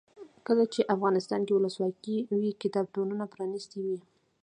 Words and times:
کله 0.47 0.63
چې 0.73 0.89
افغانستان 0.95 1.41
کې 1.45 1.53
ولسواکي 1.55 2.17
وي 2.39 2.51
کتابتونونه 2.63 3.25
پرانیستي 3.33 3.79
وي. 3.85 3.99